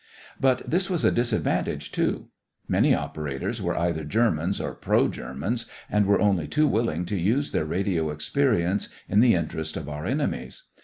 But 0.39 0.67
this 0.67 0.89
was 0.89 1.05
a 1.05 1.11
disadvantage, 1.11 1.91
too. 1.91 2.29
Many 2.67 2.95
operators 2.95 3.61
were 3.61 3.77
either 3.77 4.03
Germans 4.03 4.59
or 4.59 4.73
pro 4.73 5.07
Germans 5.07 5.67
and 5.91 6.07
were 6.07 6.19
only 6.19 6.47
too 6.47 6.67
willing 6.67 7.05
to 7.05 7.19
use 7.19 7.51
their 7.51 7.65
radio 7.65 8.09
experience 8.09 8.89
in 9.07 9.19
the 9.19 9.35
interest 9.35 9.77
of 9.77 9.87
our 9.87 10.07
enemies. 10.07 10.63